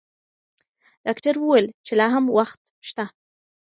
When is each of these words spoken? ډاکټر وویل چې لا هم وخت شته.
ډاکټر 1.05 1.35
وویل 1.39 1.67
چې 1.85 1.93
لا 1.99 2.07
هم 2.15 2.25
وخت 2.37 2.61
شته. 2.87 3.05